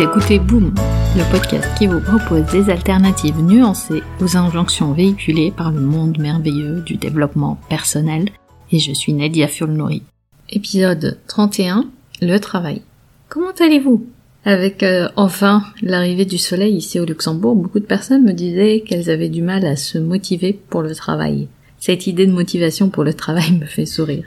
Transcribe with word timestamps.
écoutez 0.00 0.38
Boom, 0.38 0.74
le 1.16 1.30
podcast 1.30 1.68
qui 1.76 1.86
vous 1.86 2.00
propose 2.00 2.50
des 2.50 2.70
alternatives 2.70 3.38
nuancées 3.40 4.02
aux 4.20 4.36
injonctions 4.36 4.92
véhiculées 4.92 5.52
par 5.54 5.70
le 5.70 5.80
monde 5.80 6.18
merveilleux 6.18 6.80
du 6.80 6.96
développement 6.96 7.58
personnel. 7.68 8.30
Et 8.70 8.78
je 8.78 8.92
suis 8.92 9.12
Nadia 9.12 9.48
Fulnori. 9.48 10.02
Épisode 10.48 11.18
31, 11.26 11.84
le 12.22 12.38
travail. 12.38 12.80
Comment 13.28 13.52
allez-vous? 13.60 14.06
Avec 14.44 14.82
euh, 14.82 15.08
enfin 15.16 15.62
l'arrivée 15.82 16.24
du 16.24 16.38
soleil 16.38 16.74
ici 16.74 16.98
au 16.98 17.04
Luxembourg, 17.04 17.54
beaucoup 17.54 17.80
de 17.80 17.84
personnes 17.84 18.24
me 18.24 18.32
disaient 18.32 18.82
qu'elles 18.86 19.10
avaient 19.10 19.28
du 19.28 19.42
mal 19.42 19.66
à 19.66 19.76
se 19.76 19.98
motiver 19.98 20.58
pour 20.70 20.82
le 20.82 20.94
travail. 20.94 21.48
Cette 21.78 22.06
idée 22.06 22.26
de 22.26 22.32
motivation 22.32 22.88
pour 22.88 23.04
le 23.04 23.14
travail 23.14 23.52
me 23.60 23.66
fait 23.66 23.86
sourire. 23.86 24.24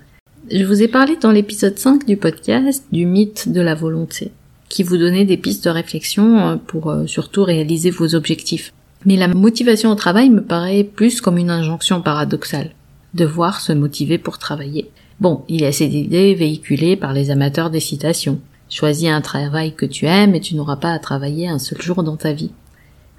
Je 0.51 0.63
vous 0.63 0.83
ai 0.83 0.87
parlé 0.87 1.17
dans 1.19 1.31
l'épisode 1.31 1.77
5 1.77 2.05
du 2.05 2.17
podcast 2.17 2.85
du 2.91 3.07
mythe 3.07 3.49
de 3.51 3.61
la 3.61 3.73
volonté 3.73 4.31
qui 4.69 4.83
vous 4.83 4.97
donnait 4.97 5.25
des 5.25 5.37
pistes 5.37 5.65
de 5.65 5.69
réflexion 5.69 6.39
euh, 6.39 6.55
pour 6.55 6.89
euh, 6.89 7.07
surtout 7.07 7.43
réaliser 7.43 7.91
vos 7.91 8.15
objectifs. 8.15 8.73
Mais 9.05 9.17
la 9.17 9.27
motivation 9.27 9.91
au 9.91 9.95
travail 9.95 10.29
me 10.29 10.41
paraît 10.41 10.83
plus 10.83 11.21
comme 11.21 11.37
une 11.37 11.51
injonction 11.51 12.01
paradoxale. 12.01 12.71
Devoir 13.13 13.61
se 13.61 13.71
motiver 13.71 14.17
pour 14.17 14.39
travailler. 14.39 14.89
Bon, 15.19 15.43
il 15.47 15.61
y 15.61 15.65
a 15.65 15.71
cette 15.71 15.93
idée 15.93 16.33
véhiculée 16.33 16.95
par 16.95 17.13
les 17.13 17.31
amateurs 17.31 17.69
des 17.69 17.79
citations. 17.79 18.39
Choisis 18.69 19.09
un 19.09 19.21
travail 19.21 19.73
que 19.73 19.85
tu 19.85 20.05
aimes 20.05 20.35
et 20.35 20.41
tu 20.41 20.55
n'auras 20.55 20.75
pas 20.77 20.91
à 20.91 20.99
travailler 20.99 21.47
un 21.47 21.59
seul 21.59 21.81
jour 21.81 22.03
dans 22.03 22.17
ta 22.17 22.33
vie. 22.33 22.51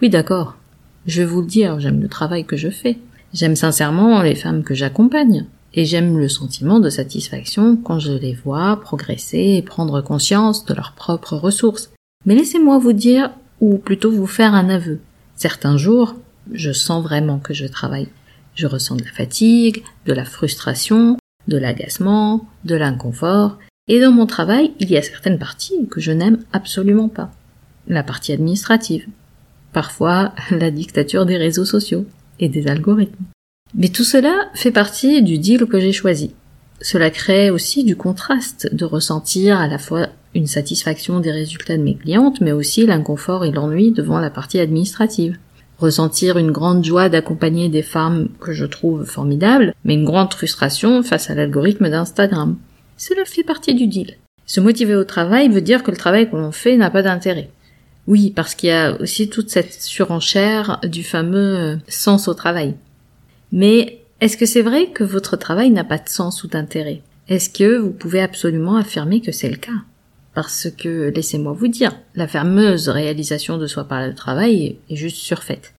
Oui, 0.02 0.10
d'accord. 0.10 0.56
Je 1.06 1.22
vais 1.22 1.26
vous 1.26 1.40
le 1.40 1.46
dire, 1.46 1.78
j'aime 1.78 2.02
le 2.02 2.08
travail 2.08 2.44
que 2.44 2.56
je 2.56 2.68
fais. 2.68 2.98
J'aime 3.32 3.56
sincèrement 3.56 4.22
les 4.22 4.34
femmes 4.34 4.64
que 4.64 4.74
j'accompagne 4.74 5.46
et 5.76 5.84
j'aime 5.84 6.18
le 6.18 6.28
sentiment 6.28 6.80
de 6.80 6.88
satisfaction 6.88 7.76
quand 7.76 7.98
je 7.98 8.12
les 8.12 8.32
vois 8.32 8.80
progresser 8.80 9.56
et 9.56 9.62
prendre 9.62 10.00
conscience 10.00 10.64
de 10.64 10.74
leurs 10.74 10.92
propres 10.92 11.36
ressources. 11.36 11.90
Mais 12.24 12.34
laissez-moi 12.34 12.78
vous 12.78 12.94
dire, 12.94 13.30
ou 13.60 13.76
plutôt 13.76 14.10
vous 14.10 14.26
faire 14.26 14.54
un 14.54 14.70
aveu. 14.70 15.00
Certains 15.36 15.76
jours, 15.76 16.16
je 16.50 16.72
sens 16.72 17.02
vraiment 17.02 17.38
que 17.38 17.52
je 17.52 17.66
travaille. 17.66 18.08
Je 18.54 18.66
ressens 18.66 18.96
de 18.96 19.04
la 19.04 19.12
fatigue, 19.12 19.84
de 20.06 20.14
la 20.14 20.24
frustration, 20.24 21.18
de 21.46 21.58
l'agacement, 21.58 22.48
de 22.64 22.74
l'inconfort, 22.74 23.58
et 23.88 24.00
dans 24.00 24.10
mon 24.10 24.26
travail, 24.26 24.72
il 24.80 24.90
y 24.90 24.96
a 24.96 25.02
certaines 25.02 25.38
parties 25.38 25.86
que 25.90 26.00
je 26.00 26.10
n'aime 26.10 26.42
absolument 26.52 27.08
pas. 27.08 27.30
La 27.86 28.02
partie 28.02 28.32
administrative. 28.32 29.06
Parfois, 29.72 30.32
la 30.50 30.70
dictature 30.70 31.26
des 31.26 31.36
réseaux 31.36 31.66
sociaux 31.66 32.06
et 32.40 32.48
des 32.48 32.66
algorithmes. 32.66 33.26
Mais 33.74 33.88
tout 33.88 34.04
cela 34.04 34.48
fait 34.54 34.70
partie 34.70 35.22
du 35.22 35.38
deal 35.38 35.66
que 35.66 35.80
j'ai 35.80 35.92
choisi. 35.92 36.32
Cela 36.80 37.10
crée 37.10 37.50
aussi 37.50 37.84
du 37.84 37.96
contraste 37.96 38.74
de 38.74 38.84
ressentir 38.84 39.58
à 39.58 39.66
la 39.66 39.78
fois 39.78 40.08
une 40.34 40.46
satisfaction 40.46 41.20
des 41.20 41.32
résultats 41.32 41.76
de 41.76 41.82
mes 41.82 41.96
clientes, 41.96 42.40
mais 42.40 42.52
aussi 42.52 42.86
l'inconfort 42.86 43.44
et 43.44 43.50
l'ennui 43.50 43.92
devant 43.92 44.20
la 44.20 44.30
partie 44.30 44.60
administrative. 44.60 45.38
Ressentir 45.78 46.38
une 46.38 46.50
grande 46.50 46.84
joie 46.84 47.08
d'accompagner 47.08 47.68
des 47.68 47.82
femmes 47.82 48.28
que 48.40 48.52
je 48.52 48.64
trouve 48.64 49.04
formidables, 49.04 49.74
mais 49.84 49.94
une 49.94 50.04
grande 50.04 50.32
frustration 50.32 51.02
face 51.02 51.30
à 51.30 51.34
l'algorithme 51.34 51.90
d'Instagram. 51.90 52.56
Cela 52.96 53.24
fait 53.24 53.42
partie 53.42 53.74
du 53.74 53.86
deal. 53.86 54.16
Se 54.46 54.60
motiver 54.60 54.94
au 54.94 55.04
travail 55.04 55.48
veut 55.48 55.60
dire 55.60 55.82
que 55.82 55.90
le 55.90 55.96
travail 55.96 56.30
que 56.30 56.36
l'on 56.36 56.52
fait 56.52 56.76
n'a 56.76 56.90
pas 56.90 57.02
d'intérêt. 57.02 57.50
Oui, 58.06 58.32
parce 58.34 58.54
qu'il 58.54 58.68
y 58.68 58.72
a 58.72 58.98
aussi 59.00 59.28
toute 59.28 59.50
cette 59.50 59.82
surenchère 59.82 60.80
du 60.84 61.02
fameux 61.02 61.78
sens 61.88 62.28
au 62.28 62.34
travail. 62.34 62.74
Mais 63.52 64.00
est-ce 64.20 64.36
que 64.36 64.46
c'est 64.46 64.62
vrai 64.62 64.86
que 64.86 65.04
votre 65.04 65.36
travail 65.36 65.70
n'a 65.70 65.84
pas 65.84 65.98
de 65.98 66.08
sens 66.08 66.42
ou 66.44 66.48
d'intérêt? 66.48 67.02
Est-ce 67.28 67.50
que 67.50 67.78
vous 67.78 67.90
pouvez 67.90 68.20
absolument 68.20 68.76
affirmer 68.76 69.20
que 69.20 69.32
c'est 69.32 69.50
le 69.50 69.56
cas? 69.56 69.82
Parce 70.34 70.68
que, 70.70 71.10
laissez-moi 71.14 71.52
vous 71.52 71.68
dire, 71.68 71.98
la 72.14 72.28
fameuse 72.28 72.88
réalisation 72.88 73.58
de 73.58 73.66
soi 73.66 73.84
par 73.84 74.06
le 74.06 74.14
travail 74.14 74.76
est 74.90 74.96
juste 74.96 75.16
surfaite. 75.16 75.74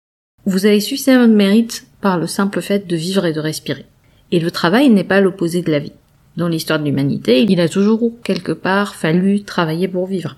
Vous 0.45 0.65
avez 0.65 0.79
suffisamment 0.79 1.27
de 1.27 1.33
mérite 1.33 1.87
par 2.01 2.17
le 2.17 2.27
simple 2.27 2.61
fait 2.61 2.87
de 2.87 2.95
vivre 2.95 3.25
et 3.25 3.33
de 3.33 3.39
respirer. 3.39 3.85
Et 4.31 4.39
le 4.39 4.51
travail 4.51 4.89
n'est 4.89 5.03
pas 5.03 5.21
l'opposé 5.21 5.61
de 5.61 5.71
la 5.71 5.79
vie. 5.79 5.93
Dans 6.37 6.47
l'histoire 6.47 6.79
de 6.79 6.85
l'humanité, 6.85 7.43
il 7.43 7.59
a 7.59 7.69
toujours 7.69 8.11
quelque 8.23 8.51
part 8.51 8.95
fallu 8.95 9.43
travailler 9.43 9.87
pour 9.87 10.05
vivre. 10.05 10.35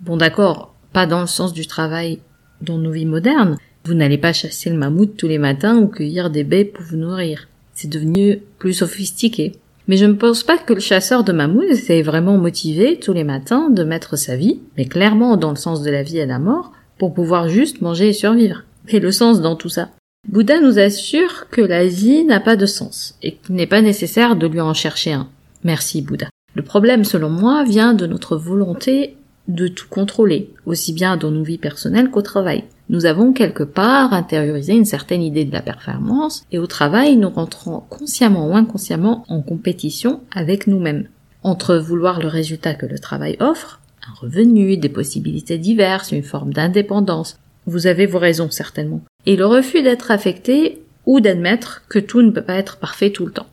Bon 0.00 0.16
d'accord, 0.16 0.74
pas 0.92 1.06
dans 1.06 1.20
le 1.20 1.26
sens 1.26 1.52
du 1.52 1.66
travail 1.66 2.20
dans 2.60 2.78
nos 2.78 2.92
vies 2.92 3.06
modernes, 3.06 3.56
vous 3.90 3.96
n'allez 3.96 4.18
pas 4.18 4.32
chasser 4.32 4.70
le 4.70 4.76
mammouth 4.76 5.16
tous 5.16 5.26
les 5.26 5.38
matins 5.38 5.76
ou 5.76 5.88
cueillir 5.88 6.30
des 6.30 6.44
baies 6.44 6.64
pour 6.64 6.84
vous 6.84 6.96
nourrir. 6.96 7.48
C'est 7.74 7.90
devenu 7.90 8.40
plus 8.60 8.72
sophistiqué. 8.72 9.56
Mais 9.88 9.96
je 9.96 10.04
ne 10.04 10.12
pense 10.12 10.44
pas 10.44 10.58
que 10.58 10.72
le 10.72 10.78
chasseur 10.78 11.24
de 11.24 11.32
mammouth 11.32 11.74
s'est 11.74 12.02
vraiment 12.02 12.38
motivé 12.38 13.00
tous 13.00 13.12
les 13.12 13.24
matins 13.24 13.68
de 13.68 13.82
mettre 13.82 14.14
sa 14.14 14.36
vie, 14.36 14.60
mais 14.78 14.84
clairement 14.84 15.36
dans 15.36 15.50
le 15.50 15.56
sens 15.56 15.82
de 15.82 15.90
la 15.90 16.04
vie 16.04 16.18
et 16.18 16.26
la 16.26 16.38
mort, 16.38 16.70
pour 16.98 17.12
pouvoir 17.12 17.48
juste 17.48 17.80
manger 17.80 18.10
et 18.10 18.12
survivre. 18.12 18.62
Et 18.86 19.00
le 19.00 19.10
sens 19.10 19.40
dans 19.40 19.56
tout 19.56 19.68
ça. 19.68 19.90
Bouddha 20.28 20.60
nous 20.60 20.78
assure 20.78 21.48
que 21.50 21.60
la 21.60 21.84
vie 21.84 22.22
n'a 22.22 22.38
pas 22.38 22.54
de 22.54 22.66
sens 22.66 23.16
et 23.24 23.32
qu'il 23.32 23.56
n'est 23.56 23.66
pas 23.66 23.82
nécessaire 23.82 24.36
de 24.36 24.46
lui 24.46 24.60
en 24.60 24.72
chercher 24.72 25.14
un. 25.14 25.28
Merci 25.64 26.00
Bouddha. 26.00 26.28
Le 26.54 26.62
problème, 26.62 27.02
selon 27.02 27.28
moi, 27.28 27.64
vient 27.64 27.92
de 27.92 28.06
notre 28.06 28.36
volonté 28.36 29.16
de 29.48 29.66
tout 29.66 29.88
contrôler, 29.88 30.50
aussi 30.64 30.92
bien 30.92 31.16
dans 31.16 31.32
nos 31.32 31.42
vies 31.42 31.58
personnelles 31.58 32.10
qu'au 32.10 32.22
travail. 32.22 32.62
Nous 32.90 33.06
avons 33.06 33.32
quelque 33.32 33.62
part 33.62 34.12
intériorisé 34.12 34.72
une 34.72 34.84
certaine 34.84 35.22
idée 35.22 35.44
de 35.44 35.52
la 35.52 35.62
performance 35.62 36.44
et 36.50 36.58
au 36.58 36.66
travail 36.66 37.16
nous 37.16 37.30
rentrons 37.30 37.84
consciemment 37.88 38.48
ou 38.48 38.56
inconsciemment 38.56 39.24
en 39.28 39.42
compétition 39.42 40.22
avec 40.32 40.66
nous-mêmes. 40.66 41.06
Entre 41.44 41.76
vouloir 41.76 42.18
le 42.18 42.26
résultat 42.26 42.74
que 42.74 42.86
le 42.86 42.98
travail 42.98 43.36
offre, 43.38 43.78
un 44.08 44.12
revenu, 44.20 44.76
des 44.76 44.88
possibilités 44.88 45.56
diverses, 45.56 46.10
une 46.10 46.24
forme 46.24 46.52
d'indépendance, 46.52 47.38
vous 47.64 47.86
avez 47.86 48.06
vos 48.06 48.18
raisons 48.18 48.50
certainement, 48.50 49.02
et 49.24 49.36
le 49.36 49.46
refus 49.46 49.82
d'être 49.82 50.10
affecté 50.10 50.82
ou 51.06 51.20
d'admettre 51.20 51.82
que 51.88 52.00
tout 52.00 52.22
ne 52.22 52.32
peut 52.32 52.42
pas 52.42 52.56
être 52.56 52.78
parfait 52.78 53.10
tout 53.10 53.24
le 53.24 53.30
temps. 53.30 53.46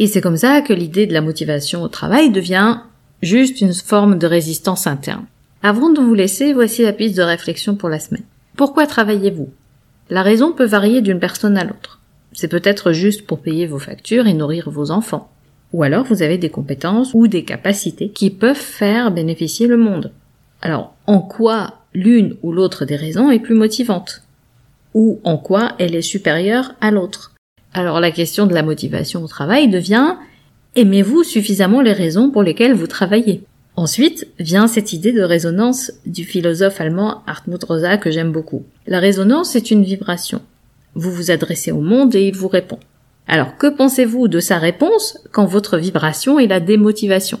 Et 0.00 0.06
c'est 0.06 0.20
comme 0.20 0.36
ça 0.36 0.60
que 0.60 0.74
l'idée 0.74 1.06
de 1.06 1.14
la 1.14 1.22
motivation 1.22 1.82
au 1.82 1.88
travail 1.88 2.28
devient 2.28 2.80
juste 3.22 3.62
une 3.62 3.72
forme 3.72 4.18
de 4.18 4.26
résistance 4.26 4.86
interne. 4.86 5.24
Avant 5.62 5.88
de 5.88 6.02
vous 6.02 6.12
laisser, 6.12 6.52
voici 6.52 6.82
la 6.82 6.92
piste 6.92 7.16
de 7.16 7.22
réflexion 7.22 7.74
pour 7.74 7.88
la 7.88 7.98
semaine. 7.98 8.24
Pourquoi 8.56 8.86
travaillez-vous? 8.86 9.50
La 10.10 10.22
raison 10.22 10.52
peut 10.52 10.66
varier 10.66 11.00
d'une 11.00 11.20
personne 11.20 11.56
à 11.56 11.64
l'autre. 11.64 12.00
C'est 12.32 12.48
peut-être 12.48 12.92
juste 12.92 13.26
pour 13.26 13.40
payer 13.40 13.66
vos 13.66 13.78
factures 13.78 14.26
et 14.26 14.34
nourrir 14.34 14.70
vos 14.70 14.90
enfants. 14.90 15.30
Ou 15.72 15.82
alors 15.82 16.04
vous 16.04 16.22
avez 16.22 16.38
des 16.38 16.50
compétences 16.50 17.12
ou 17.14 17.28
des 17.28 17.44
capacités 17.44 18.10
qui 18.10 18.30
peuvent 18.30 18.56
faire 18.56 19.10
bénéficier 19.10 19.66
le 19.66 19.78
monde. 19.78 20.12
Alors, 20.60 20.94
en 21.06 21.20
quoi 21.20 21.78
l'une 21.94 22.36
ou 22.42 22.52
l'autre 22.52 22.84
des 22.84 22.96
raisons 22.96 23.30
est 23.30 23.38
plus 23.38 23.54
motivante? 23.54 24.22
Ou 24.94 25.20
en 25.24 25.38
quoi 25.38 25.72
elle 25.78 25.94
est 25.94 26.02
supérieure 26.02 26.74
à 26.80 26.90
l'autre? 26.90 27.32
Alors 27.72 28.00
la 28.00 28.10
question 28.10 28.46
de 28.46 28.54
la 28.54 28.62
motivation 28.62 29.24
au 29.24 29.28
travail 29.28 29.68
devient 29.68 30.16
aimez-vous 30.74 31.24
suffisamment 31.24 31.80
les 31.80 31.92
raisons 31.92 32.30
pour 32.30 32.42
lesquelles 32.42 32.74
vous 32.74 32.86
travaillez? 32.86 33.42
Ensuite 33.74 34.28
vient 34.38 34.66
cette 34.66 34.92
idée 34.92 35.12
de 35.12 35.22
résonance 35.22 35.92
du 36.04 36.24
philosophe 36.24 36.80
allemand 36.80 37.22
Hartmut 37.26 37.62
Rosa 37.64 37.96
que 37.96 38.10
j'aime 38.10 38.30
beaucoup. 38.30 38.64
La 38.86 39.00
résonance 39.00 39.56
est 39.56 39.70
une 39.70 39.82
vibration. 39.82 40.42
Vous 40.94 41.10
vous 41.10 41.30
adressez 41.30 41.72
au 41.72 41.80
monde 41.80 42.14
et 42.14 42.28
il 42.28 42.36
vous 42.36 42.48
répond. 42.48 42.78
Alors 43.26 43.56
que 43.56 43.68
pensez-vous 43.68 44.28
de 44.28 44.40
sa 44.40 44.58
réponse 44.58 45.18
quand 45.32 45.46
votre 45.46 45.78
vibration 45.78 46.38
est 46.38 46.48
la 46.48 46.60
démotivation? 46.60 47.40